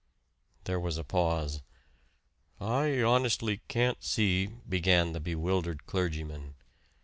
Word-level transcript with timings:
There 0.63 0.79
was 0.79 0.97
a 0.97 1.03
pause. 1.03 1.61
"I 2.59 3.03
honestly 3.03 3.61
can't 3.67 4.03
see" 4.03 4.47
began 4.87 5.11
the 5.11 5.19
bewildered 5.19 5.85
clergyman. 5.85 6.55